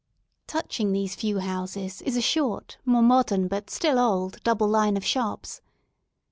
[0.47, 5.05] Touching these few houses is a short, more modern but still old, double line of
[5.05, 5.61] shops.